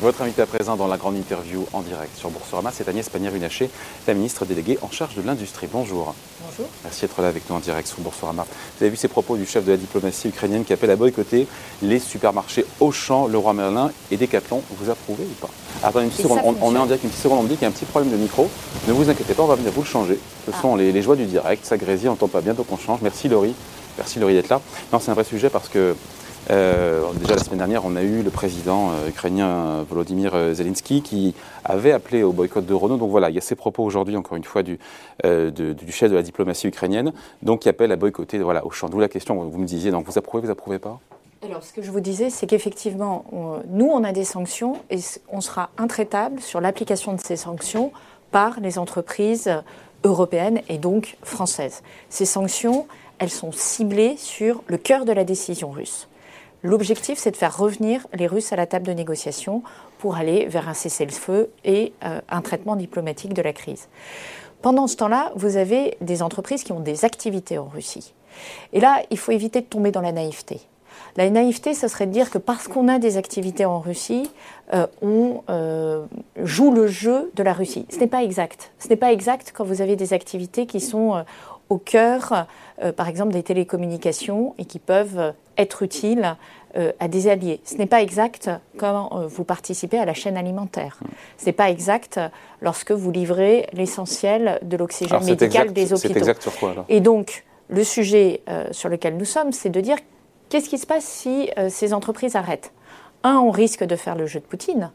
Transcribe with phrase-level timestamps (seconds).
[0.00, 3.68] Votre invité à présent dans la grande interview en direct sur Boursorama, c'est Agnès Pannier-Runacher,
[4.06, 5.66] la ministre déléguée en charge de l'industrie.
[5.72, 6.14] Bonjour.
[6.40, 6.66] Bonjour.
[6.84, 8.44] Merci d'être là avec nous en direct sur Boursorama.
[8.44, 11.48] Vous avez vu ces propos du chef de la diplomatie ukrainienne qui appelle à boycotter
[11.82, 14.62] les supermarchés Auchan, Leroy Merlin et Decathlon.
[14.70, 15.50] Vous approuvez ou pas?
[15.82, 17.62] Attendez une petite seconde, on, est en direct une petite seconde, on me dit qu'il
[17.62, 18.48] y a un petit problème de micro.
[18.86, 20.20] Ne vous inquiétez pas, on va venir vous le changer.
[20.46, 20.62] Ce ah.
[20.62, 23.00] sont les, joies du direct, ça grésille, on n'entend pas bien, donc on change.
[23.02, 23.54] Merci Laurie.
[23.96, 24.60] Merci Laurie d'être là.
[24.92, 25.96] Non, c'est un vrai sujet parce que
[26.50, 31.34] euh, déjà la semaine dernière, on a eu le président euh, ukrainien Volodymyr Zelensky qui
[31.64, 32.96] avait appelé au boycott de Renault.
[32.96, 34.78] Donc voilà, il y a ces propos aujourd'hui, encore une fois, du,
[35.24, 38.88] euh, du, chef de la diplomatie ukrainienne, donc qui appelle à boycotter voilà, au champ.
[38.88, 41.00] D'où la question, vous me disiez, donc vous approuvez, vous approuvez pas?
[41.44, 43.24] Alors, ce que je vous disais, c'est qu'effectivement,
[43.68, 44.98] nous, on a des sanctions et
[45.30, 47.92] on sera intraitable sur l'application de ces sanctions
[48.32, 49.50] par les entreprises
[50.04, 51.82] européennes et donc françaises.
[52.08, 52.86] Ces sanctions,
[53.18, 56.08] elles sont ciblées sur le cœur de la décision russe.
[56.62, 59.62] L'objectif, c'est de faire revenir les Russes à la table de négociation
[59.98, 63.88] pour aller vers un cessez-le-feu et euh, un traitement diplomatique de la crise.
[64.60, 68.12] Pendant ce temps-là, vous avez des entreprises qui ont des activités en Russie.
[68.72, 70.60] Et là, il faut éviter de tomber dans la naïveté.
[71.16, 74.28] La naïveté, ce serait de dire que parce qu'on a des activités en Russie,
[74.74, 76.06] euh, on euh,
[76.42, 77.86] joue le jeu de la Russie.
[77.88, 78.72] Ce n'est pas exact.
[78.80, 81.24] Ce n'est pas exact quand vous avez des activités qui sont
[81.68, 82.46] au cœur,
[82.96, 86.36] par exemple, des télécommunications et qui peuvent être utiles
[86.76, 87.60] euh, à des alliés.
[87.64, 91.00] Ce n'est pas exact quand euh, vous participez à la chaîne alimentaire.
[91.38, 92.20] Ce n'est pas exact
[92.60, 96.18] lorsque vous livrez l'essentiel de l'oxygène médical des hôpitaux.
[96.18, 99.96] Exact sur quoi, Et donc, le sujet euh, sur lequel nous sommes, c'est de dire
[100.50, 102.72] qu'est-ce qui se passe si ces entreprises arrêtent?
[103.22, 104.90] Un, on risque de faire le jeu de Poutine,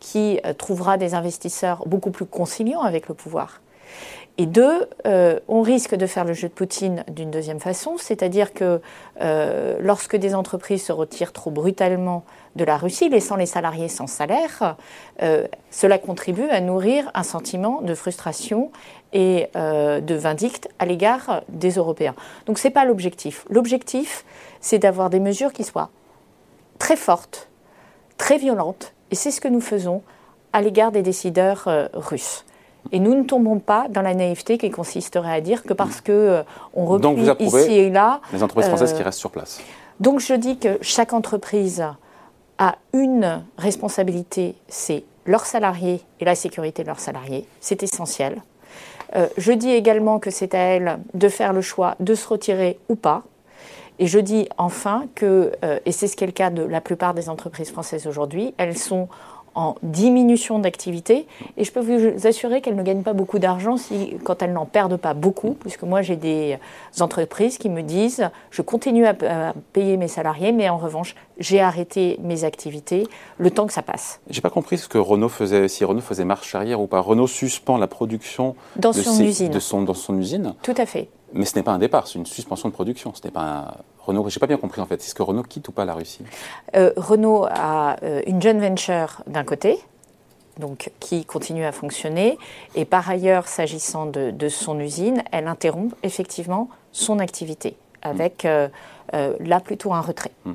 [0.00, 3.60] qui trouvera des investisseurs beaucoup plus conciliants avec le pouvoir.
[4.38, 8.52] Et deux, euh, on risque de faire le jeu de Poutine d'une deuxième façon, c'est-à-dire
[8.52, 8.82] que
[9.22, 12.22] euh, lorsque des entreprises se retirent trop brutalement
[12.54, 14.76] de la Russie, laissant les salariés sans salaire,
[15.22, 18.70] euh, cela contribue à nourrir un sentiment de frustration
[19.14, 22.14] et de vindicte à l'égard des Européens.
[22.44, 23.46] Donc ce n'est pas l'objectif.
[23.48, 24.26] L'objectif,
[24.60, 25.88] c'est d'avoir des mesures qui soient
[26.78, 27.48] très fortes,
[28.18, 30.02] très violentes, et c'est ce que nous faisons
[30.52, 32.44] à l'égard des décideurs russes.
[32.92, 36.12] Et nous ne tombons pas dans la naïveté qui consisterait à dire que parce que
[36.12, 36.42] euh,
[36.74, 36.98] on
[37.38, 39.60] ici et là, les entreprises françaises qui euh, restent sur place.
[40.00, 41.84] Donc je dis que chaque entreprise
[42.58, 47.46] a une responsabilité, c'est leurs salariés et la sécurité de leurs salariés.
[47.60, 48.42] C'est essentiel.
[49.14, 52.78] Euh, je dis également que c'est à elles de faire le choix de se retirer
[52.88, 53.22] ou pas.
[53.98, 55.52] Et je dis enfin que,
[55.86, 58.76] et c'est ce qui est le cas de la plupart des entreprises françaises aujourd'hui, elles
[58.76, 59.08] sont
[59.56, 61.26] en diminution d'activité.
[61.56, 64.66] Et je peux vous assurer qu'elles ne gagnent pas beaucoup d'argent si, quand elles n'en
[64.66, 66.58] perdent pas beaucoup, puisque moi j'ai des
[67.00, 69.14] entreprises qui me disent je continue à,
[69.72, 73.08] payer mes salariés, mais en revanche j'ai arrêté mes activités
[73.38, 74.20] le temps que ça passe.
[74.28, 77.00] J'ai pas compris ce que Renault faisait, si Renault faisait marche arrière ou pas.
[77.00, 79.50] Renault suspend la production dans son usine.
[79.50, 80.54] De son, dans son usine.
[80.62, 81.08] Tout à fait.
[81.32, 83.12] Mais ce n'est pas un départ, c'est une suspension de production.
[83.14, 83.74] Ce n'est pas un...
[84.06, 84.28] Renault.
[84.28, 84.96] J'ai pas bien compris en fait.
[84.96, 86.24] Est-ce que Renault quitte ou pas la Russie?
[86.74, 89.78] Euh, Renault a euh, une joint venture d'un côté,
[90.58, 92.38] donc qui continue à fonctionner,
[92.74, 98.68] et par ailleurs, s'agissant de, son usine, elle interrompt effectivement son activité avec euh,
[99.12, 100.32] là plutôt un retrait.
[100.44, 100.54] Hmm.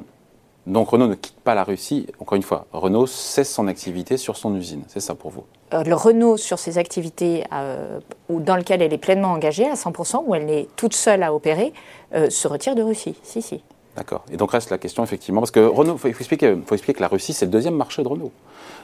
[0.68, 2.08] Donc Renault ne quitte pas la Russie.
[2.20, 4.84] Encore une fois, Renault cesse son activité sur son usine.
[4.88, 5.44] C'est ça pour vous?
[5.72, 8.00] Le Renault sur ses activités euh,
[8.30, 11.74] dans lesquelles elle est pleinement engagée à 100%, où elle est toute seule à opérer,
[12.14, 13.16] euh, se retire de Russie.
[13.24, 13.64] Si, si.
[13.96, 14.24] D'accord.
[14.32, 17.02] Et donc reste la question effectivement, parce que Renault, il faut, expliquer, faut expliquer que
[17.02, 18.32] la Russie, c'est le deuxième marché de Renault.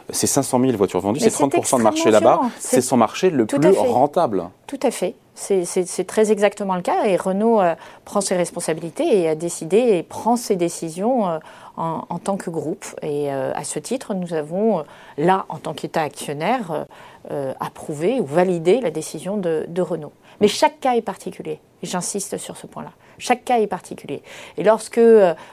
[0.09, 2.41] C'est 500 000 voitures vendues, c'est 30% de marché là-bas.
[2.59, 4.49] C'est son marché le plus rentable.
[4.65, 5.15] Tout à fait.
[5.35, 7.05] C'est très exactement le cas.
[7.05, 7.61] Et Renault
[8.05, 11.39] prend ses responsabilités et a décidé et prend ses décisions
[11.77, 12.85] en, tant que groupe.
[13.01, 14.83] Et euh, à ce titre, nous avons, euh,
[15.17, 16.85] là, en tant qu'État actionnaire,
[17.31, 20.13] euh, approuvé ou validé la décision de, de Renault.
[20.41, 22.91] Mais chaque cas est particulier, j'insiste sur ce point-là.
[23.17, 24.21] Chaque cas est particulier.
[24.57, 24.99] Et lorsque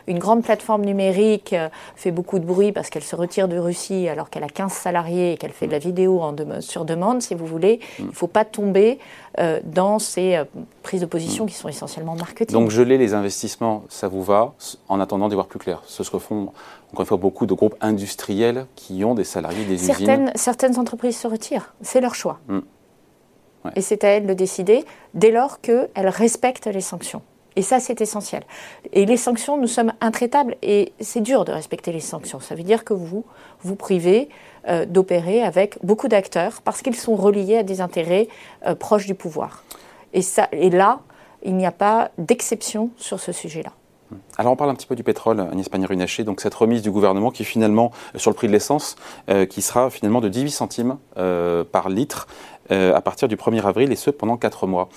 [0.07, 1.55] une grande plateforme numérique
[1.97, 5.33] fait beaucoup de bruit parce qu'elle se retire de Russie alors qu'elle a 15 salariés
[5.33, 8.27] et qu'elle fait de la vidéo en sur demande, si vous voulez, il ne faut
[8.27, 8.99] pas tomber
[9.65, 10.41] dans ces
[10.83, 12.53] prises de position qui sont essentiellement marketing.
[12.53, 14.55] Donc geler les investissements, ça vous va,
[14.89, 15.83] en attendant d'y voir plus clair.
[15.87, 16.53] Ce se font,
[16.93, 20.33] encore une fois, beaucoup de groupes industriels qui ont des salariés, des certaines, usines.
[20.37, 22.39] Certaines entreprises se retirent, c'est leur choix.
[22.49, 22.61] Hmm.
[23.77, 24.85] Et c'est à elles de décider
[25.15, 27.23] dès lors qu'elles respectent les sanctions.
[27.57, 28.43] Et ça, c'est essentiel.
[28.93, 32.41] Et les sanctions, nous sommes intraitables et c'est dur de respecter les sanctions.
[32.41, 33.25] Ça veut dire que vous
[33.61, 34.29] vous privez
[34.69, 38.29] euh, d'opérer avec beaucoup d'acteurs parce qu'ils sont reliés à des intérêts
[38.67, 39.63] euh, proches du pouvoir.
[40.13, 41.01] Et, ça, et là,
[41.43, 43.71] il n'y a pas d'exception sur ce sujet-là.
[44.37, 47.31] Alors on parle un petit peu du pétrole, Agnès Pannier-Runacher, donc cette remise du gouvernement
[47.31, 48.97] qui finalement, sur le prix de l'essence,
[49.49, 52.29] qui sera finalement de 18 centimes par litre
[52.71, 54.89] à partir du 1er avril, et ce pendant 4 mois.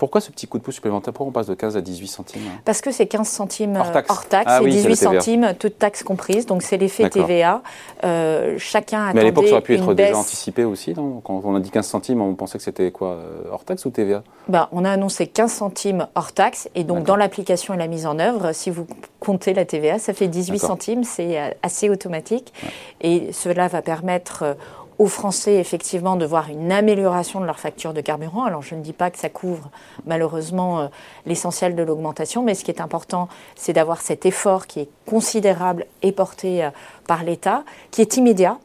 [0.00, 1.12] Pourquoi ce petit coup de pouce supplémentaire?
[1.12, 4.46] Pourquoi on passe de 15 à 18 centimes Parce que c'est 15 centimes hors taxe,
[4.50, 6.46] ah et 18 centimes, toutes taxes comprises.
[6.46, 7.60] Donc c'est l'effet TVA.
[8.02, 10.94] Euh, chacun a Mais à l'époque, ça aurait pu être déjà anticipé aussi.
[10.94, 13.90] Quand on a dit 15 centimes, on pensait que c'était quoi euh, Hors taxe ou
[13.90, 16.70] TVA ben, On a annoncé 15 centimes hors taxe.
[16.74, 18.86] Et donc dans l'application et la mise en œuvre, si vous
[19.18, 21.04] comptez la TVA, ça fait 18 centimes.
[21.04, 22.54] C'est euh, assez automatique.
[23.02, 24.56] Et cela va permettre
[25.00, 28.44] aux Français effectivement de voir une amélioration de leur facture de carburant.
[28.44, 29.70] Alors je ne dis pas que ça couvre
[30.04, 30.88] malheureusement euh,
[31.24, 35.86] l'essentiel de l'augmentation, mais ce qui est important, c'est d'avoir cet effort qui est considérable
[36.02, 36.70] et porté euh,
[37.06, 38.58] par l'État, qui est immédiat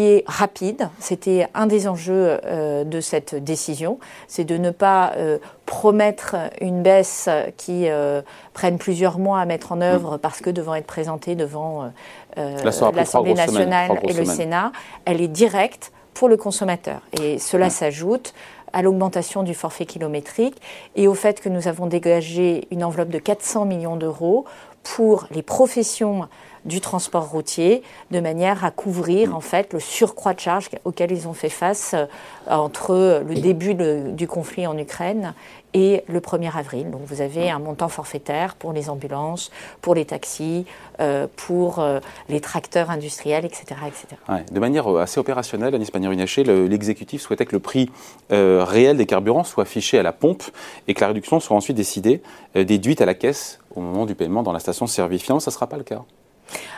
[0.00, 0.88] est rapide.
[0.98, 3.98] C'était un des enjeux euh, de cette décision,
[4.28, 8.22] c'est de ne pas euh, promettre une baisse qui euh,
[8.52, 9.82] prenne plusieurs mois à mettre en mm.
[9.82, 11.90] œuvre parce que devant être présentée devant
[12.36, 14.72] l'Assemblée nationale et le Sénat,
[15.04, 17.00] elle est directe pour le consommateur.
[17.20, 18.34] Et cela s'ajoute
[18.72, 20.60] à l'augmentation du forfait kilométrique
[20.96, 24.44] et au fait que nous avons dégagé une enveloppe de 400 millions d'euros
[24.82, 26.28] pour les professions
[26.64, 29.34] du transport routier, de manière à couvrir mm.
[29.34, 32.06] en fait le surcroît de charges auquel ils ont fait face euh,
[32.48, 35.34] entre le début du conflit en Ukraine
[35.74, 36.90] et le 1er avril.
[36.90, 39.50] Donc vous avez un montant forfaitaire pour les ambulances,
[39.80, 40.66] pour les taxis,
[41.00, 41.98] euh, pour euh,
[42.28, 43.64] les tracteurs industriels, etc.
[43.86, 44.42] etc.
[44.50, 47.90] de manière assez opérationnelle, Anis Pannier-Runacher, l'exécutif souhaitait que le prix
[48.30, 50.42] réel des carburants soit affiché à la pompe
[50.88, 52.22] et que la réduction soit ensuite décidée,
[52.54, 55.22] déduite à la caisse au moment du paiement dans la station-service.
[55.22, 56.02] Finalement, ça ne sera pas le cas.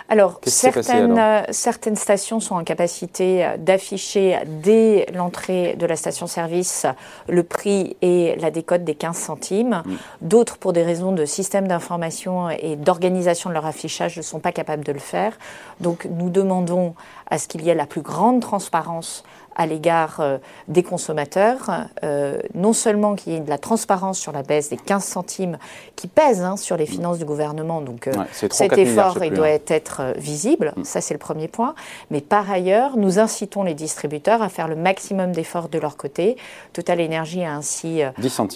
[0.08, 6.86] Alors, certaines, euh, certaines stations sont en capacité euh, d'afficher dès l'entrée de la station-service
[7.28, 9.82] le prix et la décote des 15 centimes.
[9.84, 9.94] Mm.
[10.20, 14.52] D'autres, pour des raisons de système d'information et d'organisation de leur affichage, ne sont pas
[14.52, 15.38] capables de le faire.
[15.80, 16.94] Donc, nous demandons
[17.30, 19.24] à ce qu'il y ait la plus grande transparence
[19.56, 21.70] à l'égard euh, des consommateurs,
[22.02, 25.58] euh, non seulement qu'il y ait de la transparence sur la baisse des 15 centimes
[25.96, 30.14] qui pèse hein, sur les finances du gouvernement, donc euh, cet effort il doit être
[30.16, 30.84] visible, mm.
[30.84, 31.74] ça c'est le premier point,
[32.10, 36.36] mais par ailleurs nous incitons les distributeurs à faire le maximum d'efforts de leur côté.
[36.72, 38.02] Total Energy a ainsi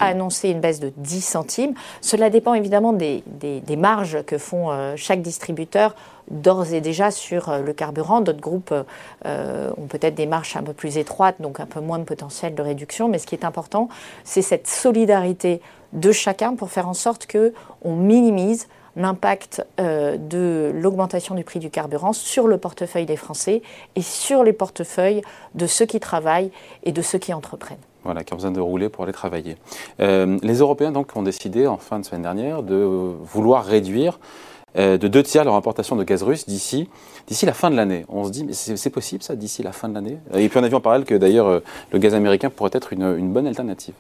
[0.00, 1.74] annoncé une baisse de 10 centimes.
[2.00, 5.94] Cela dépend évidemment des, des marges que font chaque distributeur
[6.30, 8.20] d'ores et déjà sur euh, le carburant.
[8.20, 8.75] D'autres groupes
[9.26, 12.54] euh, ont peut-être des marches un peu plus étroites, donc un peu moins de potentiel
[12.54, 13.08] de réduction.
[13.08, 13.88] Mais ce qui est important,
[14.25, 15.60] c'est cette solidarité
[15.92, 17.52] de chacun pour faire en sorte que
[17.82, 23.62] on minimise l'impact euh, de l'augmentation du prix du carburant sur le portefeuille des Français
[23.94, 25.22] et sur les portefeuilles
[25.54, 26.50] de ceux qui travaillent
[26.82, 27.78] et de ceux qui entreprennent.
[28.04, 29.56] Voilà, qui ont besoin de rouler pour aller travailler.
[29.98, 34.19] les Européens donc ont décidé en fin de semaine dernière de vouloir réduire
[34.78, 36.88] de deux tiers leur importation de gaz russe d'ici
[37.28, 38.04] d'ici la fin de l'année.
[38.08, 40.19] On se dit, mais c'est possible ça, d'ici la fin de l'année?
[40.34, 41.60] Et puis on a vu en parallèle que d'ailleurs euh,
[41.92, 43.94] le gaz américain pourrait être une, une bonne alternative.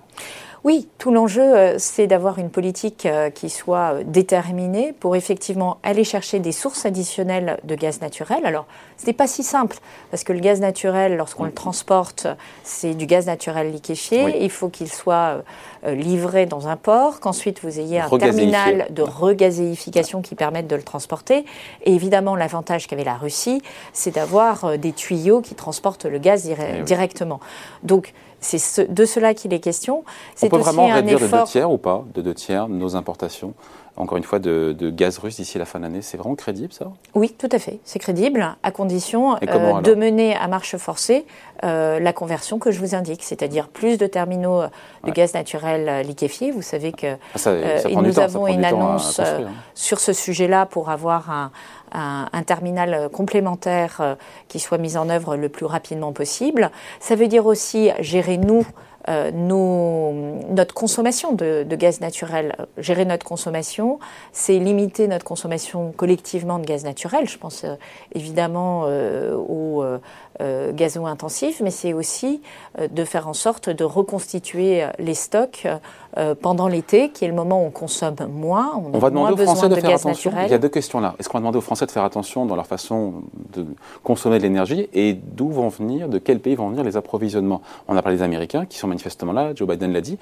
[0.64, 5.78] Oui, tout l'enjeu, euh, c'est d'avoir une politique euh, qui soit euh, déterminée pour effectivement
[5.84, 8.44] aller chercher des sources additionnelles de gaz naturel.
[8.44, 8.66] Alors,
[8.96, 9.76] ce n'est pas si simple,
[10.10, 12.26] parce que le gaz naturel, lorsqu'on le transporte,
[12.64, 14.42] c'est du gaz naturel liquéfié.
[14.42, 15.44] Il faut qu'il soit
[15.86, 20.82] livré dans un port, qu'ensuite vous ayez un terminal de regazéification qui permette de le
[20.82, 21.44] transporter.
[21.84, 23.62] Et évidemment, l'avantage qu'avait la Russie,
[23.92, 27.38] c'est d'avoir des tuyaux qui transportent le gaz eh directement.
[27.84, 30.04] Donc, c'est de cela qu'il est question.
[30.42, 33.54] On peut vraiment réduire de deux tiers ou pas, de deux tiers nos importations
[33.98, 36.02] encore une fois, de, gaz russe d'ici la fin de l'année.
[36.02, 36.86] C'est vraiment crédible, ça?
[37.14, 37.80] Oui, tout à fait.
[37.84, 41.26] C'est crédible, à condition euh, de mener à marche forcée
[41.64, 44.62] euh, la conversion que je vous indique, c'est-à-dire plus de terminaux
[45.04, 46.52] de gaz naturel euh, liquéfié.
[46.52, 49.48] Vous savez que ah, nous avons une annonce hein.
[49.74, 51.50] sur ce sujet-là pour avoir un,
[51.92, 56.70] un, terminal complémentaire qui soit mis en œuvre le plus rapidement possible.
[57.00, 58.64] Ça veut dire aussi gérer, nous,
[59.08, 62.54] euh, notre consommation de, gaz naturel.
[62.76, 63.98] Gérer notre consommation,
[64.32, 67.26] c'est limiter notre consommation collectivement de gaz naturel.
[67.26, 67.74] Je pense euh,
[68.14, 69.84] évidemment euh, aux
[70.72, 72.42] gazos intensifs, mais c'est aussi
[72.78, 75.66] de faire en sorte de reconstituer les stocks
[76.40, 78.72] pendant l'été, qui est le moment où on consomme moins.
[78.76, 80.32] On, on va demander aux Français de, faire attention.
[80.44, 81.14] Il y a deux questions là.
[81.18, 83.22] Est-ce qu'on va demander aux Français de faire attention dans leur façon
[83.52, 83.66] de
[84.02, 87.62] consommer de l'énergie et d'où vont venir, de quel pays vont venir les approvisionnements?
[87.86, 90.18] On a parlé des Américains qui sont manifestement là, Joe Biden l'a dit.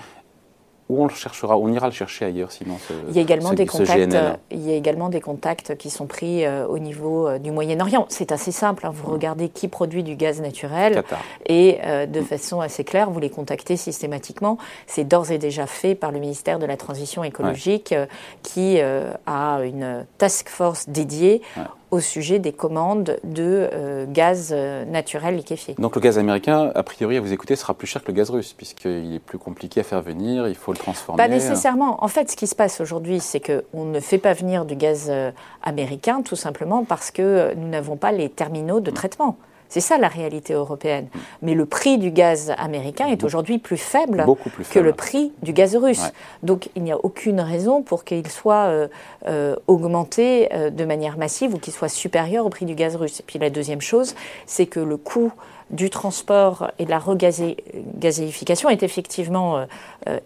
[0.88, 2.78] Où on le cherchera, on ira le chercher ailleurs sinon
[3.09, 4.16] il, y a également des contacts,
[4.50, 8.07] il y a également des contacts qui sont pris euh, au niveau euh, du Moyen-Orient.
[8.09, 8.93] C'est assez simple, hein.
[8.95, 11.02] vous regardez qui produit du gaz naturel
[11.47, 14.59] et euh, de façon assez claire, vous les contactez systématiquement.
[14.87, 17.95] C'est d'ores et déjà fait par le ministère de la Transition écologique
[18.43, 21.43] qui a une task force dédiée
[21.90, 25.75] au sujet des commandes de euh, gaz euh, naturel liquéfié.
[25.78, 28.31] Donc le gaz américain, a priori, à vous écouter, sera plus cher que le gaz
[28.31, 31.23] russe, puisqu'il est plus compliqué à faire venir, il faut le transformer.
[31.23, 32.02] Pas nécessairement.
[32.02, 35.07] En fait, ce qui se passe aujourd'hui, c'est qu'on ne fait pas venir du gaz
[35.09, 35.31] euh,
[35.62, 39.37] américain, tout simplement parce que nous n'avons pas les terminaux de traitement.
[39.68, 41.08] C'est ça la réalité européenne.
[41.42, 44.25] Mais le prix du gaz américain est aujourd'hui plus faible
[44.70, 46.12] que le prix du gaz russe.
[46.42, 48.88] Donc il n'y a aucune raison pour qu'il soit euh,
[49.26, 53.20] euh, augmenté euh, de manière massive ou qu'il soit supérieur au prix du gaz russe.
[53.20, 54.14] Et puis la deuxième chose,
[54.46, 55.32] c'est que le coût
[55.70, 59.66] du transport et de la regazéification est effectivement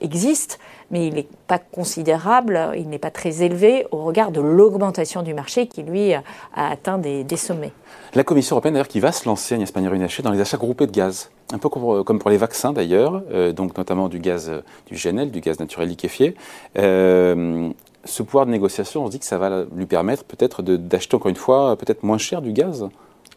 [0.00, 0.58] existe,
[0.90, 5.32] mais il n'est pas considérable, il n'est pas très élevé au regard de l'augmentation du
[5.32, 6.22] marché qui, lui, a
[6.54, 7.72] atteint des, sommets.
[8.14, 10.92] La Commission européenne, d'ailleurs, qui va se lancer, Agnès Pannier-Runacher, dans les achats groupés de
[10.92, 14.96] gaz, un peu comme pour les vaccins d'ailleurs, euh, donc notamment du gaz, euh, du
[14.96, 16.34] GNL, du gaz naturel liquéfié.
[16.78, 17.70] Euh,
[18.04, 21.28] ce pouvoir de négociation, on se dit que ça va lui permettre peut-être d'acheter encore
[21.28, 22.88] une fois peut-être moins cher du gaz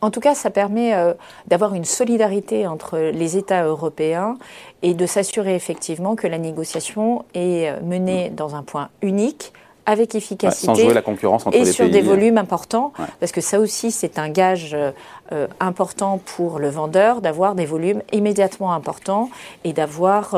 [0.04, 1.14] en tout cas, ça permet euh,
[1.48, 4.38] d'avoir une solidarité entre les États européens
[4.82, 9.54] et de s'assurer effectivement que la négociation est euh, menée dans un point unique
[9.86, 12.04] avec efficacité sans jouer la concurrence entre et sur des hein.
[12.04, 17.54] volumes importants, parce que ça aussi c'est un gage euh, important pour le vendeur d'avoir
[17.54, 19.30] des volumes immédiatement importants
[19.66, 20.36] et d'avoir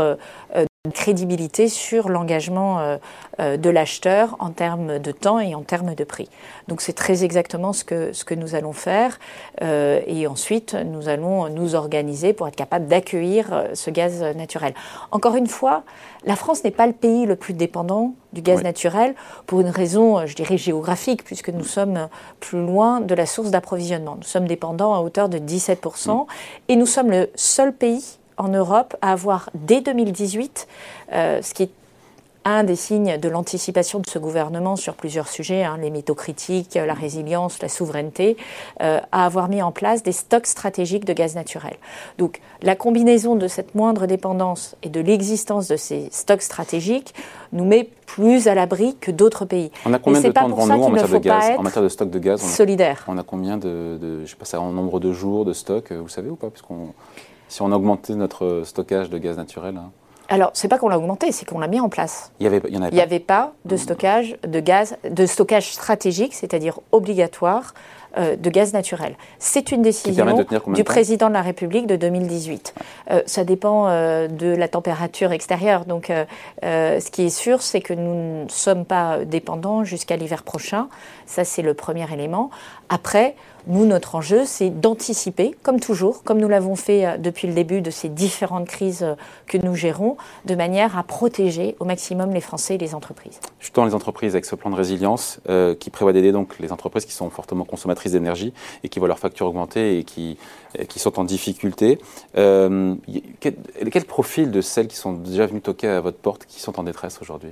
[0.92, 2.98] crédibilité sur l'engagement euh,
[3.40, 6.30] euh, de l'acheteur en termes de temps et en termes de prix.
[6.68, 9.20] Donc c'est très exactement ce que, ce que nous allons faire
[9.62, 14.74] euh, et ensuite nous allons nous organiser pour être capable d'accueillir ce gaz naturel.
[15.12, 15.84] Encore une fois,
[16.26, 19.16] la France n'est pas le pays le plus dépendant du gaz naturel
[19.46, 24.16] pour une raison, je dirais, géographique, puisque nous sommes plus loin de la source d'approvisionnement.
[24.18, 26.26] Nous sommes dépendants à hauteur de 17% mm.
[26.68, 30.68] et nous sommes le seul pays en Europe à avoir dès 2018,
[31.14, 31.70] euh, ce qui est
[32.46, 36.76] un des signes de l'anticipation de ce gouvernement sur plusieurs sujets, hein, les métaux critiques,
[36.76, 38.38] la résilience, la souveraineté,
[38.82, 41.76] euh, à avoir mis en place des stocks stratégiques de gaz naturel.
[42.20, 47.16] Donc la combinaison de cette moindre dépendance et de l'existence de ces stocks stratégiques
[47.52, 49.72] nous met plus à l'abri que d'autres pays.
[49.84, 52.12] On a combien de temps devant nous en matière de gaz, en matière de stock
[52.12, 53.04] de gaz Solidaire.
[53.08, 56.10] On a combien de, de je sais pas, en nombre de jours de stock, vous
[56.10, 56.52] savez ou pas?
[57.56, 59.92] Si on a augmenté notre stockage de gaz naturel hein.
[60.28, 62.32] Alors, c'est pas qu'on l'a augmenté, c'est qu'on l'a mis en place.
[62.40, 67.76] Il n'y avait, avait, avait, pas de stockage de gaz, de stockage stratégique, c'est-à-dire obligatoire,
[68.18, 69.18] euh, de gaz naturel.
[69.40, 70.26] C'est une décision
[70.70, 72.74] du président de la République de 2018.
[73.12, 75.86] Euh, ça dépend euh, de la température extérieure.
[75.86, 76.12] Donc,
[76.64, 80.88] ce qui est sûr, c'est que nous ne sommes pas dépendants jusqu'à l'hiver prochain.
[81.26, 82.50] Ça, c'est le premier élément.
[82.90, 83.36] Après,
[83.68, 87.82] nous, notre enjeu, c'est d'anticiper, comme toujours, comme nous l'avons fait euh, depuis le début
[87.82, 89.16] de ces différentes crises euh,
[89.48, 93.40] que nous gérons, de manière à protéger au maximum les Français et les entreprises.
[93.60, 97.06] Justement, les entreprises avec ce plan de résilience euh, qui prévoit d'aider donc les entreprises
[97.06, 98.54] qui sont fortement consommatrices d'énergie
[98.84, 100.38] et qui voient leurs factures augmenter et qui,
[100.98, 102.00] sont en difficulté.
[102.34, 106.84] quel profil de celles qui sont déjà venues toquer à votre porte, qui sont en
[106.84, 107.52] détresse aujourd'hui?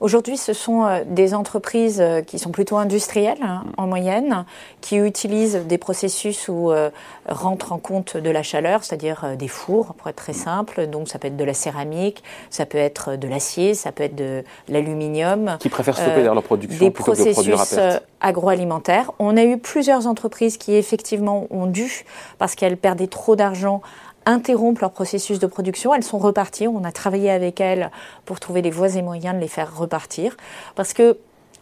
[0.00, 3.80] Aujourd'hui, ce sont euh, des entreprises euh, qui sont plutôt industrielles hein, mm.
[3.80, 4.44] en moyenne,
[4.80, 6.90] qui utilisent des processus où euh,
[7.28, 10.36] rentre en compte de la chaleur, c'est-à-dire des fours, pour être très mm.
[10.36, 10.86] simple.
[10.86, 14.14] Donc ça peut être de la céramique, ça peut être de l'acier, ça peut être
[14.14, 15.56] de l'aluminium.
[15.60, 18.04] Qui préfèrent stopper leur production des plutôt que de produire à perte.
[18.20, 19.12] agroalimentaires.
[19.18, 22.04] On a eu plusieurs entreprises qui effectivement ont dû,
[22.38, 23.80] parce qu'elles perdaient trop d'argent,
[24.26, 25.94] interrompent leur processus de production.
[25.94, 26.68] Elles sont reparties.
[26.68, 27.90] On a travaillé avec elles
[28.24, 30.36] pour trouver les voies et moyens de les faire repartir.
[30.74, 31.16] Parce que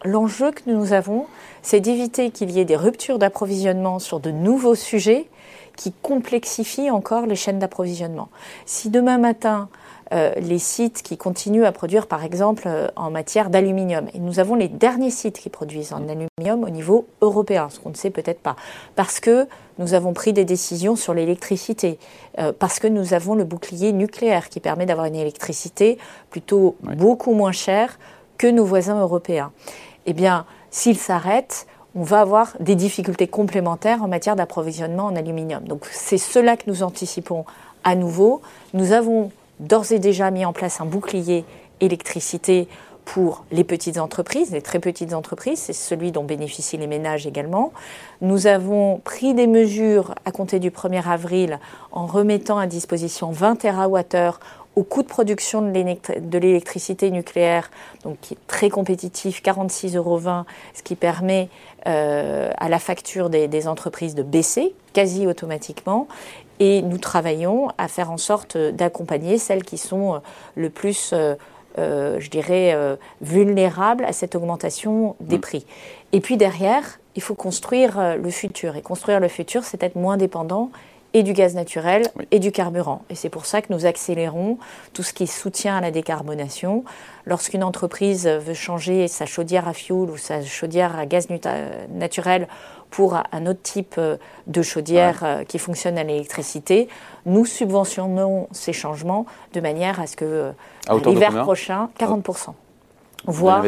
[0.04, 1.26] l'enjeu que nous avons,
[1.62, 5.28] c'est d'éviter qu'il y ait des ruptures d'approvisionnement sur de nouveaux sujets
[5.76, 8.28] qui complexifient encore les chaînes d'approvisionnement.
[8.64, 9.68] Si demain matin,
[10.12, 14.06] les sites qui continuent à produire, par exemple, euh, en matière d'aluminium.
[14.14, 17.90] Et nous avons les derniers sites qui produisent en aluminium au niveau européen, ce qu'on
[17.90, 18.56] ne sait peut-être pas,
[18.96, 19.46] parce que
[19.78, 21.98] nous avons pris des décisions sur l'électricité,
[22.38, 25.98] euh, parce que nous avons le bouclier nucléaire qui permet d'avoir une électricité
[26.30, 27.98] plutôt beaucoup moins chère
[28.38, 29.52] que nos voisins européens.
[30.06, 35.64] Eh bien, s'ils s'arrêtent, on va avoir des difficultés complémentaires en matière d'approvisionnement en aluminium.
[35.64, 37.44] Donc c'est cela que nous anticipons
[37.84, 38.42] à nouveau.
[38.72, 39.30] Nous avons
[39.60, 41.44] d'ores et déjà mis en place un bouclier
[41.80, 42.68] électricité
[43.04, 47.72] pour les petites entreprises, les très petites entreprises, c'est celui dont bénéficient les ménages également.
[48.22, 51.58] Nous avons pris des mesures à compter du 1er avril
[51.92, 54.38] en remettant à disposition 20 TWh
[54.76, 57.70] au coût de production de l'électricité nucléaire,
[58.02, 60.20] donc qui est très compétitif, 46,20 euros,
[60.74, 61.48] ce qui permet
[61.86, 66.08] euh, à la facture des, entreprises de baisser quasi automatiquement.
[66.60, 70.18] Et nous travaillons à faire en sorte d'accompagner celles qui sont euh,
[70.54, 71.36] le plus, euh,
[71.76, 72.76] je dirais,
[73.20, 75.40] vulnérables à cette augmentation des mmh.
[75.40, 75.66] prix.
[76.12, 78.76] Et puis derrière, il faut construire le futur.
[78.76, 80.70] Et construire le futur, c'est être moins dépendant
[81.14, 83.02] et du gaz naturel et du carburant.
[83.08, 84.58] Et c'est pour ça que nous accélérons
[84.92, 86.84] tout ce qui soutient à la décarbonation.
[87.24, 91.28] Lorsqu'une entreprise veut changer sa chaudière à fioul ou sa chaudière à gaz
[91.88, 92.48] naturel
[92.94, 96.88] pour un autre type euh, de chaudière euh, qui fonctionne à l'électricité,
[97.26, 100.52] nous subventionnons ces changements de manière à ce que euh,
[101.04, 102.52] l'hiver prochain, 40%
[103.26, 103.64] voire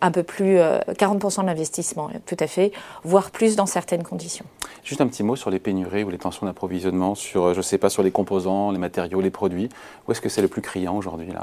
[0.00, 2.70] un peu plus, 40% de l'investissement, tout à fait,
[3.02, 4.44] voire plus dans certaines conditions.
[4.84, 7.78] Juste un petit mot sur les pénuries ou les tensions d'approvisionnement, sur, je ne sais
[7.78, 9.68] pas, sur les composants, les matériaux, les produits.
[10.06, 11.42] Où est-ce que c'est le plus criant aujourd'hui là?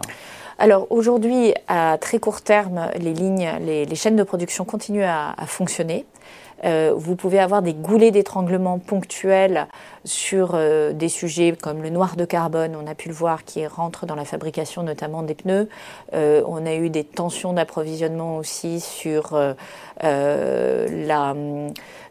[0.59, 6.05] Alors aujourd'hui, à très court terme, les lignes, les, chaînes de production continuent à, fonctionner.
[6.65, 9.67] Euh, vous pouvez avoir des goulets d'étranglement ponctuels
[10.05, 13.65] sur euh, des sujets comme le noir de carbone, on a pu le voir, qui
[13.65, 15.69] rentre dans la fabrication notamment des pneus.
[16.13, 19.37] on a eu des tensions d'approvisionnement aussi sur
[20.01, 21.33] la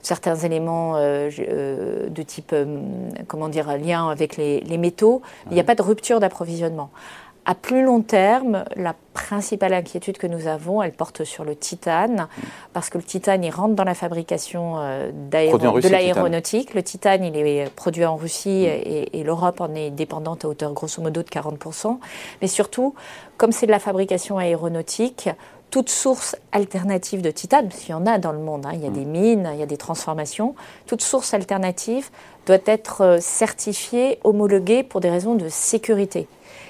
[0.03, 2.81] certains éléments euh, euh, de type, euh,
[3.27, 5.23] comment dire, lien avec les, métaux.
[5.51, 6.91] Il n'y a pas de rupture d'approvisionnement.
[7.51, 12.29] À plus long terme, la principale inquiétude que nous avons, elle porte sur le titane,
[12.75, 16.75] parce que le titane, il rentre dans la fabrication de l'aéronautique.
[16.75, 18.83] Le titane, il est produit en Russie mm.
[18.85, 21.97] et, et l'Europe en est dépendante à hauteur grosso modo de 40%.
[22.43, 22.95] Mais surtout,
[23.39, 25.31] comme c'est de la fabrication aéronautique,
[25.71, 28.81] toute source alternative de titane, parce qu'il y en a dans le monde, hein, il
[28.81, 28.93] y a mm.
[28.93, 30.55] des mines, il y a des transformations,
[30.87, 32.11] toute source alternative
[32.49, 36.27] doit être euh, certifiée, homologuée pour des raisons de sécurité.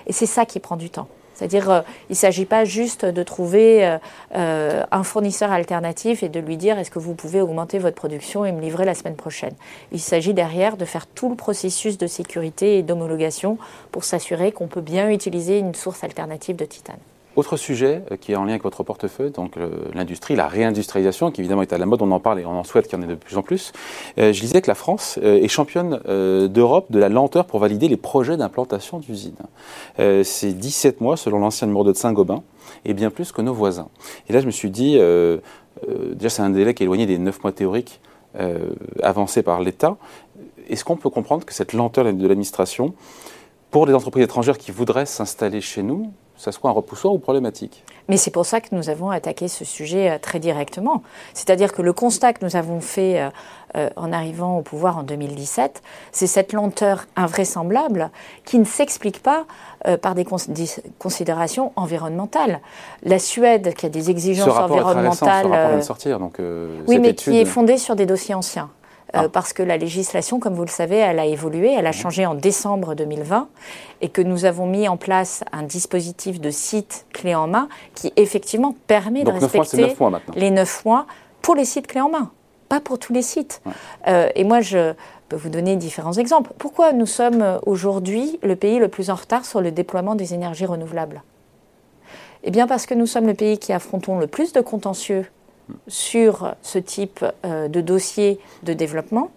[0.07, 1.09] Et c'est ça qui prend du temps.
[1.35, 3.97] C'est-à-dire, euh, il ne s'agit pas juste de trouver
[4.35, 8.45] euh, un fournisseur alternatif et de lui dire est-ce que vous pouvez augmenter votre production
[8.45, 9.55] et me livrer la semaine prochaine?
[9.93, 13.57] Il s'agit derrière de faire tout le processus de sécurité et d'homologation
[13.93, 16.99] pour s'assurer qu'on peut bien utiliser une source alternative de titane.
[17.39, 19.55] Autre sujet euh, qui est en lien avec votre portefeuille, donc
[19.95, 22.65] l'industrie, la réindustrialisation, qui évidemment est à la mode, on en parle et on en
[22.65, 23.71] souhaite qu'il y en ait de plus en plus.
[24.19, 26.01] Euh, je disais que la France euh, est championne
[26.49, 29.37] d'Europe de la lenteur pour valider les projets d'implantation d'usines.
[29.99, 32.43] C'est 17 mois selon l'ancien numéro de Saint-Gobain,
[32.85, 33.89] et bien plus que nos voisins.
[34.29, 37.45] Et là, je me suis dit, déjà c'est un délai qui est éloigné des 9
[37.45, 38.01] mois théoriques
[39.03, 39.97] avancés par l'État.
[40.69, 42.95] Est-ce qu'on peut comprendre que cette lenteur de l'administration,
[43.71, 47.85] pour les entreprises étrangères qui voudraient s'installer chez nous, ça soit un repoussoir ou problématique.
[48.09, 51.03] Mais c'est pour ça que nous avons attaqué ce sujet euh, très directement.
[51.35, 53.29] C'est-à-dire que le constat que nous avons fait euh,
[53.77, 58.11] euh, en arrivant au pouvoir en 2017, c'est cette lenteur invraisemblable
[58.47, 59.45] qui ne s'explique pas
[60.03, 60.27] par des,
[60.99, 62.61] considérations environnementales.
[63.05, 65.45] La Suède, qui a des exigences environnementales.
[65.45, 66.39] ce rapport vient de sortir, donc,
[66.89, 68.71] oui, mais qui est fondé sur des dossiers anciens.
[69.15, 69.29] Euh, ah.
[69.31, 72.35] parce que la législation, comme vous le savez, elle a évolué, elle a changé en
[72.35, 73.49] décembre 2020
[74.03, 78.13] et que nous avons mis en place un dispositif de site clé en main qui
[78.17, 79.97] effectivement permet de respecter
[80.35, 81.07] les 9 mois
[81.41, 82.31] pour les sites clés en main,
[82.69, 83.63] pas pour tous les sites.
[84.09, 84.93] Euh, et moi, je
[85.31, 86.53] peux vous donner différents exemples.
[86.59, 90.67] Pourquoi nous sommes aujourd'hui le pays le plus en retard sur le déploiement des énergies
[90.67, 91.23] renouvelables?
[92.45, 95.27] Eh bien parce que nous sommes le pays qui affrontons le plus de contentieux
[95.87, 99.31] sur ce type euh, de dossier de développement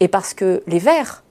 [0.00, 1.22] et parce que les Verts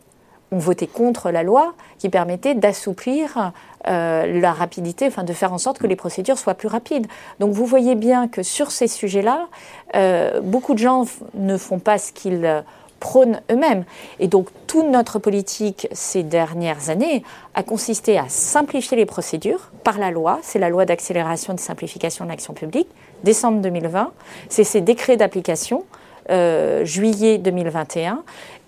[0.51, 3.51] ont voté contre la loi qui permettait d'assouplir
[3.87, 7.07] euh, la rapidité, enfin de faire en sorte que les procédures soient plus rapides.
[7.39, 9.47] Donc vous voyez bien que sur ces sujets-là,
[9.95, 12.63] euh, beaucoup de gens ne font pas ce qu'ils
[12.99, 13.85] prônent eux-mêmes.
[14.19, 19.97] Et donc toute notre politique ces dernières années a consisté à simplifier les procédures par
[19.97, 22.87] la loi, c'est la loi d'accélération et de simplification de l'action publique,
[23.23, 24.11] décembre 2020,
[24.49, 25.83] c'est ces décrets d'application,
[26.29, 28.23] euh, juillet 2021.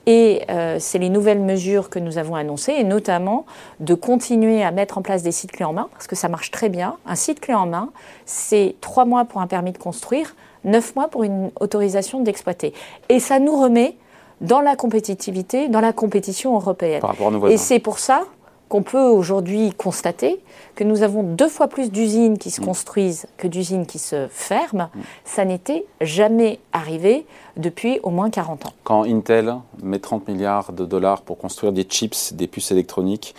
[0.10, 3.46] Et euh, c'est les nouvelles mesures que nous avons annoncées, et notamment
[3.82, 6.50] de continuer à mettre en place des sites clés en main, parce que ça marche
[6.50, 6.96] très bien.
[7.06, 7.90] Un site clé en main,
[8.26, 12.74] c'est trois mois pour un permis de construire, neuf mois pour une autorisation d'exploiter.
[13.10, 13.98] Et ça nous remet
[14.40, 17.02] dans la compétitivité, dans la compétition européenne.
[17.50, 18.24] et c'est pour ça
[18.70, 20.42] qu'on peut aujourd'hui constater
[20.76, 22.66] que nous avons deux fois plus d'usines qui se mm.
[22.66, 24.90] construisent que d'usines qui se ferment.
[24.94, 25.00] Mm.
[25.26, 27.26] Ça n'était jamais arrivé
[27.56, 28.74] depuis au moins 40 ans.
[28.84, 33.36] Quand Intel met 30 milliards de dollars pour construire des chips, des puces électroniques,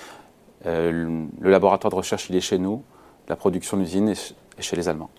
[0.67, 2.83] euh, le laboratoire de recherche, il est chez nous,
[3.29, 5.11] la production d'usines est chez les Allemands.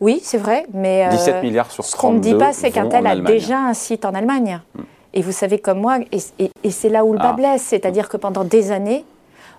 [0.00, 3.06] Oui, c'est vrai, mais 17 euh, milliards sur ce qu'on ne dit pas, c'est qu'Intel
[3.06, 4.60] a déjà un site en Allemagne.
[4.74, 4.80] Mm.
[5.14, 7.32] Et vous savez comme moi, et, c'est là où le bas ah.
[7.32, 9.04] blesse, c'est-à-dire que pendant des années,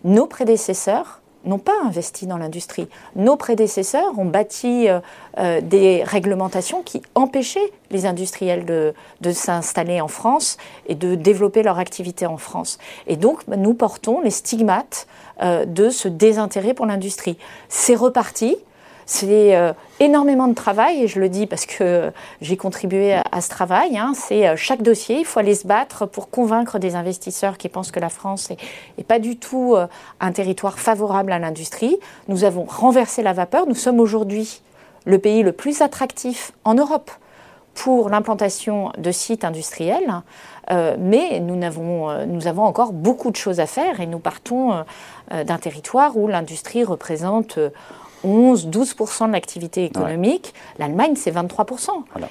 [0.03, 2.87] nos prédécesseurs n'ont pas investi dans l'industrie.
[3.15, 4.99] Nos prédécesseurs ont bâti euh,
[5.37, 8.93] euh, des réglementations qui empêchaient les industriels de,
[9.31, 10.57] s'installer en France
[10.87, 12.77] et de développer leur activité en France.
[13.07, 15.07] Et donc, bah, nous portons les stigmates
[15.41, 17.37] euh, de ce désintérêt pour l'industrie.
[17.69, 18.57] C'est reparti.
[19.09, 23.47] C'est euh, énormément de travail, et je le dis parce que j'ai contribué à, ce
[23.47, 23.97] travail.
[23.97, 24.11] Hein.
[24.13, 27.91] C'est euh, chaque dossier, il faut aller se battre pour convaincre des investisseurs qui pensent
[27.91, 28.49] que la France
[28.97, 29.87] n'est pas du tout euh,
[30.19, 31.97] un territoire favorable à l'industrie.
[32.27, 33.65] Nous avons renversé la vapeur.
[33.65, 34.61] Nous sommes aujourd'hui
[35.05, 37.09] le pays le plus attractif en Europe
[37.75, 40.21] pour l'implantation de sites industriels,
[40.99, 44.83] mais nous, avons, nous avons encore beaucoup de choses à faire et nous partons
[45.31, 47.59] d'un territoire où l'industrie représente
[48.25, 50.53] 11-12% de l'activité économique.
[50.79, 51.89] L'Allemagne, c'est 23%.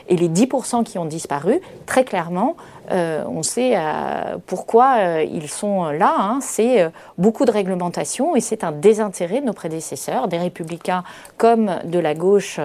[0.09, 2.57] Et les 10% qui ont disparu, très clairement,
[2.91, 6.15] euh, on sait euh, pourquoi euh, ils sont là.
[6.19, 6.39] Hein.
[6.41, 11.05] C'est beaucoup de réglementation et c'est un désintérêt de nos prédécesseurs, des républicains
[11.37, 12.61] comme de la gauche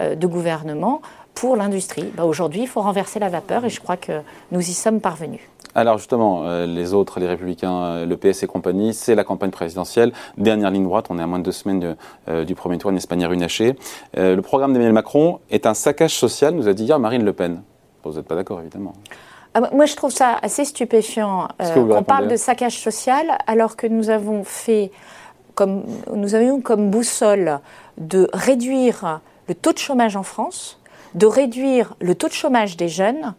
[0.00, 1.02] de gouvernement,
[1.34, 2.10] pour l'industrie.
[2.14, 4.20] Bah, aujourd'hui, il faut renverser la vapeur et je crois que
[4.52, 5.40] nous y sommes parvenus.
[5.74, 9.50] Alors justement, euh, les autres, les Républicains, euh, le PS et compagnie, c'est la campagne
[9.50, 10.12] présidentielle.
[10.38, 11.96] Dernière ligne droite, on est à moins de deux semaines
[12.28, 13.76] euh, du premier tour, une Espagne runachée.
[14.16, 17.62] le programme d'Emmanuel Macron est un saccage social, nous a dit hier Marine Le Pen.
[18.04, 18.92] Vous n'êtes pas d'accord, évidemment.
[19.54, 23.86] Ah bah, moi, je trouve ça assez stupéfiant qu'on parle de saccage social alors que
[23.86, 24.92] nous avons fait,
[25.54, 27.60] comme, nous avions comme boussole
[27.98, 30.78] de réduire le taux de chômage en France,
[31.14, 33.34] de réduire le taux de chômage des jeunes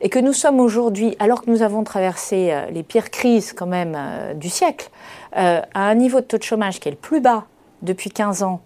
[0.00, 3.66] et que nous sommes aujourd'hui, alors que nous avons traversé euh, les pires crises quand
[3.66, 4.90] même euh, du siècle,
[5.36, 7.44] euh, à un niveau de taux de chômage qui est le plus bas
[7.82, 8.60] depuis 15 ans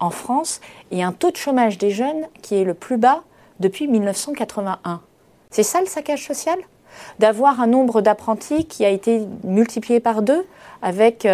[0.00, 3.22] en France et un taux de chômage des jeunes qui est le plus bas
[3.58, 5.00] depuis 1981.
[5.50, 6.58] C'est ça le saccage social?
[7.20, 10.44] D'avoir un nombre d'apprentis qui a été multiplié par deux
[10.82, 11.26] avec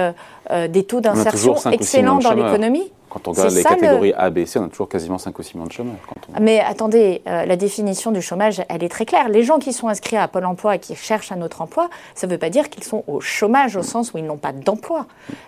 [0.69, 2.93] des taux d'insertion excellents dans l'économie?
[3.09, 5.55] Quand on regarde les catégories A, B, C, on a toujours quasiment 5 ou 6
[5.55, 5.97] millions de chômeurs.
[6.41, 9.29] Mais attendez, euh, la définition du chômage, elle est très claire.
[9.29, 12.27] Les gens qui sont inscrits à Pôle emploi et qui cherchent un autre emploi, ça
[12.27, 15.07] ne veut pas dire qu'ils sont au chômage au sens où ils n'ont pas d'emploi.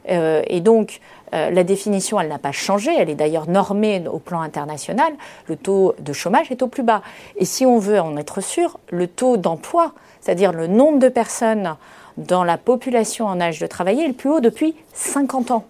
[0.09, 1.01] Euh, et donc,
[1.35, 2.91] euh, la définition, elle n'a pas changé.
[2.97, 5.13] Elle est d'ailleurs normée au plan international.
[5.47, 7.03] Le taux de chômage est au plus bas.
[7.37, 11.77] Et si on veut en être sûr, le taux d'emploi, c'est-à-dire le nombre de personnes
[12.17, 15.65] dans la population en âge de travailler, est le plus haut depuis 50 ans.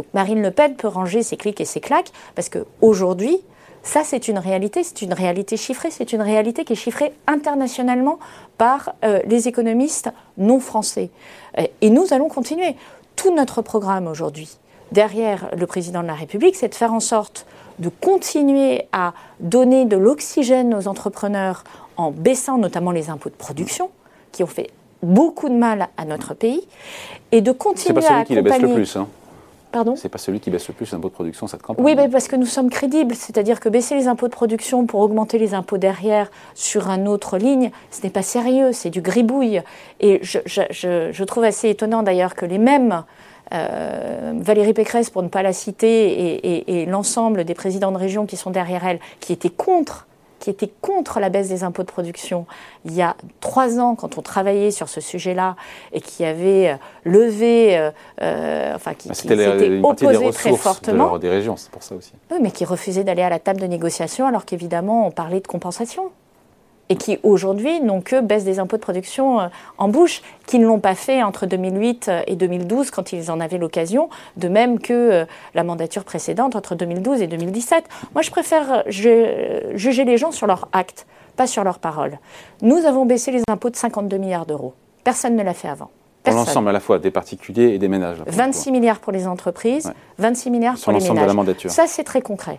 [0.00, 3.36] Donc Marine Le Pen peut ranger ses clics et ses claques parce qu'aujourd'hui,
[3.82, 8.18] ça, c'est une réalité, c'est une réalité chiffrée, c'est une réalité qui est chiffrée internationalement
[8.56, 11.10] par euh, les économistes non français.
[11.82, 12.76] Et nous allons continuer.
[13.14, 14.56] Tout notre programme aujourd'hui,
[14.90, 17.44] derrière le président de la République, c'est de faire en sorte
[17.78, 21.64] de continuer à donner de l'oxygène aux entrepreneurs
[21.98, 23.90] en baissant notamment les impôts de production,
[24.32, 24.70] qui ont fait
[25.02, 26.66] beaucoup de mal à notre pays,
[27.32, 28.24] et de continuer à accompagner...
[28.24, 29.06] Qui le baisse le plus, hein.
[29.72, 31.84] Pardon C'est pas celui qui baisse le plus les impôts de production cette campagne.
[31.84, 33.14] Oui, mais parce que nous sommes crédibles.
[33.14, 37.38] C'est-à-dire que baisser les impôts de production pour augmenter les impôts derrière sur une autre
[37.38, 39.62] ligne, ce n'est pas sérieux, c'est du gribouille.
[40.00, 43.04] Et je, trouve assez étonnant d'ailleurs que les mêmes,
[43.52, 48.36] euh, Valérie Pécresse pour ne pas la citer, et l'ensemble des présidents de région qui
[48.36, 50.06] sont derrière elle, qui étaient contre
[50.40, 52.46] qui était contre la baisse des impôts de production
[52.84, 55.56] il y a trois ans, quand on travaillait sur ce sujet-là,
[55.92, 57.90] et qui avait euh, levé, euh,
[58.22, 61.18] euh, enfin, qui, bah, s'était opposé très fortement.
[61.18, 62.12] des régions, c'est pour ça aussi.
[62.30, 65.46] Oui, mais qui refusait d'aller à la table de négociation, alors qu'évidemment, on parlait de
[65.46, 66.10] compensation
[66.90, 69.46] et qui aujourd'hui n'ont que baisse des impôts de production euh,
[69.78, 73.40] en bouche, qui ne l'ont pas fait entre 2008 euh, et 2012 quand ils en
[73.40, 75.24] avaient l'occasion, de même que euh,
[75.54, 77.84] la mandature précédente entre 2012 et 2017.
[78.12, 82.18] Moi, je préfère juger les gens sur leurs actes, pas sur leurs paroles.
[82.60, 84.74] Nous avons baissé les impôts de 52 milliards d'euros.
[85.04, 85.90] Personne ne l'a fait avant.
[86.24, 88.18] Pour l'ensemble à la fois des particuliers et des ménages.
[88.26, 91.22] 26 milliards pour les entreprises, 26 milliards pour les ménages.
[91.22, 91.70] De la mandature.
[91.70, 92.58] Ça, c'est très concret.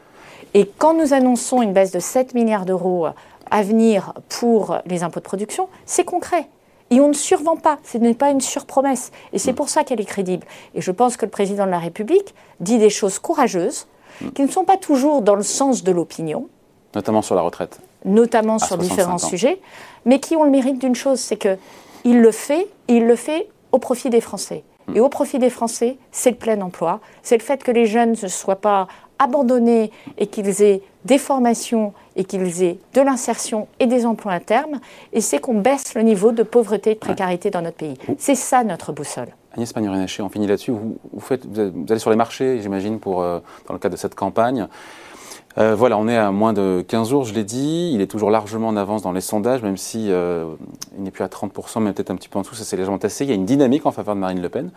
[0.53, 3.07] Et quand nous annonçons une baisse de 7 milliards d'euros
[3.51, 6.47] à venir pour les impôts de production, c'est concret.
[6.89, 9.11] Et on ne survend pas, ce n'est pas une surpromesse.
[9.31, 10.45] Et c'est pour ça qu'elle est crédible.
[10.73, 13.87] Et je pense que le président de la République dit des choses courageuses,
[14.21, 14.29] mm.
[14.31, 16.49] qui ne sont pas toujours dans le sens de l'opinion.
[16.95, 17.79] Notamment sur la retraite.
[18.03, 19.61] Notamment sur différents sujets,
[20.05, 23.47] mais qui ont le mérite d'une chose, c'est qu'il le fait, et il le fait
[23.71, 24.63] au profit des Français.
[24.87, 24.97] Mm.
[24.97, 28.15] Et au profit des Français, c'est le plein emploi, c'est le fait que les jeunes
[28.21, 28.87] ne soient pas
[29.21, 34.39] abandonnés et qu'ils aient des formations et qu'ils aient de l'insertion et des emplois à
[34.39, 34.79] terme,
[35.13, 37.97] et c'est qu'on baisse le niveau de pauvreté et de précarité dans notre pays.
[38.17, 39.29] C'est ça notre boussole.
[39.53, 40.71] Agnès Pannier-Runacher, on finit là-dessus.
[40.71, 44.15] Vous, faites, vous allez sur les marchés, j'imagine, pour euh, dans le cadre de cette
[44.15, 44.67] campagne.
[45.57, 47.91] Euh, voilà, on est à moins de 15 jours, je l'ai dit.
[47.93, 50.53] Il est toujours largement en avance dans les sondages, même si euh,
[50.97, 52.55] il n'est plus à 30%, mais peut-être un petit peu en dessous.
[52.55, 53.25] Ça, c'est légèrement tassé.
[53.25, 54.69] Il y a une dynamique en faveur de Marine Le Pen.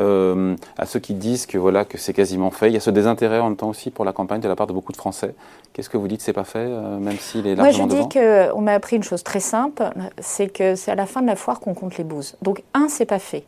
[0.00, 2.90] Euh, à ceux qui disent que voilà que c'est quasiment fait, il y a ce
[2.90, 5.34] désintérêt en même temps aussi pour la campagne de la part de beaucoup de Français.
[5.72, 6.20] Qu'est-ce que vous dites?
[6.20, 9.22] C'est pas fait, même s'il est largement Moi, je dis qu'on m'a appris une chose
[9.22, 9.84] très simple,
[10.18, 12.36] c'est que c'est à la fin de la foire qu'on compte les bouses.
[12.42, 13.44] Donc, un, c'est pas fait.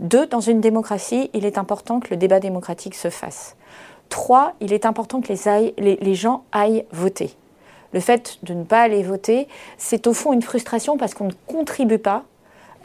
[0.00, 3.56] Deux, dans une démocratie, il est important que le débat démocratique se fasse.
[4.08, 5.32] Trois, il est important que
[5.78, 7.34] les, gens aillent voter.
[7.92, 11.32] Le fait de ne pas aller voter, c'est au fond une frustration parce qu'on ne
[11.46, 12.24] contribue pas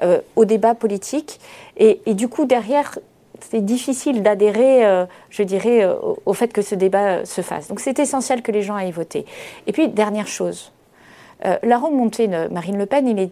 [0.02, 1.40] euh, au débat politique.
[1.78, 2.98] Et, du coup, derrière,
[3.40, 7.68] c'est difficile d'adhérer, euh, je dirais, euh, au, fait que ce débat se fasse.
[7.68, 9.26] Donc c'est essentiel que les gens aillent voter.
[9.68, 10.72] Et puis, dernière chose,
[11.64, 13.32] la remontée de Marine Le Pen, il est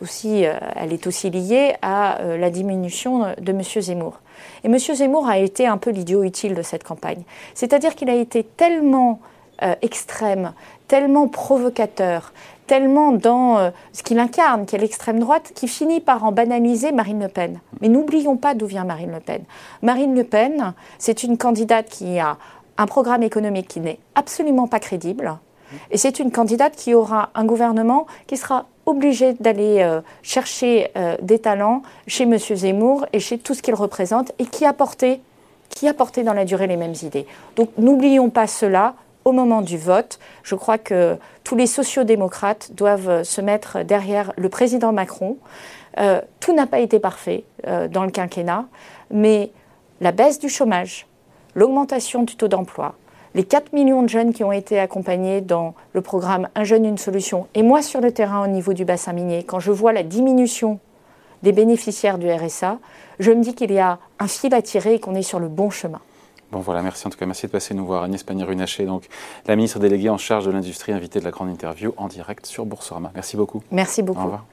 [0.00, 0.44] aussi,
[0.76, 3.62] elle est aussi liée à la diminution de M.
[3.62, 4.20] Zemmour.
[4.64, 4.78] Et M.
[4.78, 7.22] Zemmour a été un peu l'idiot utile de cette campagne.
[7.54, 9.20] C'est-à-dire qu'il a été tellement
[9.62, 10.52] euh, extrême,
[10.86, 12.32] tellement provocateur,
[12.66, 17.22] tellement dans ce qu'il incarne, qui est l'extrême droite, qui finit par en banaliser Marine
[17.22, 17.60] Le Pen.
[17.80, 19.42] Mais n'oublions pas d'où vient Marine Le Pen.
[19.80, 22.36] Marine Le Pen, c'est une candidate qui a
[22.76, 25.38] un programme économique qui n'est absolument pas crédible.
[25.90, 31.16] Et c'est une candidate qui aura un gouvernement qui sera obligé d'aller euh, chercher euh,
[31.20, 32.38] des talents chez M.
[32.38, 35.20] Zemmour et chez tout ce qu'il représente et qui a, porté,
[35.68, 35.86] qui
[36.24, 37.26] dans la durée les mêmes idées.
[37.56, 38.94] Donc n'oublions pas cela
[39.26, 40.18] au moment du vote.
[40.42, 45.36] Je crois que tous les sociodémocrates doivent se mettre derrière le président Macron.
[45.98, 47.44] Euh, tout n'a pas été parfait
[47.90, 48.64] dans le quinquennat,
[49.10, 49.50] mais
[50.00, 51.06] la baisse du chômage,
[51.54, 52.94] l'augmentation du taux d'emploi,
[53.34, 56.98] les 4 millions de jeunes qui ont été accompagnés dans le programme Un jeune, une
[56.98, 57.46] solution.
[57.54, 60.80] Et moi, sur le terrain, au niveau du bassin minier, quand je vois la diminution
[61.42, 62.78] des bénéficiaires du RSA,
[63.18, 65.48] je me dis qu'il y a un fil à tirer et qu'on est sur le
[65.48, 66.00] bon chemin.
[66.50, 68.04] Bon voilà, merci en tout cas, merci de passer nous voir.
[68.04, 69.04] Agnès Pannier-Runacher, donc
[69.46, 72.64] la ministre déléguée en charge de l'industrie, invitée de la grande interview en direct sur
[72.64, 73.10] Boursorama.
[73.14, 73.62] Merci beaucoup.
[73.70, 74.20] Merci beaucoup.
[74.20, 74.46] Au revoir.